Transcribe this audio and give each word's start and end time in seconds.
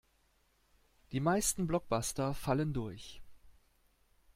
Die 1.11 1.19
meisten 1.19 1.67
Blockbuster 1.67 2.33
fallen 2.33 2.73
durch. 2.73 3.21